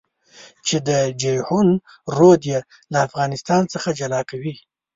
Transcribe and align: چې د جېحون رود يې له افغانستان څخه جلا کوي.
چې 0.67 0.77
د 0.87 0.89
جېحون 1.21 1.69
رود 2.17 2.41
يې 2.51 2.59
له 2.91 2.97
افغانستان 3.07 3.61
څخه 3.73 3.89
جلا 3.99 4.21
کوي. 4.29 4.53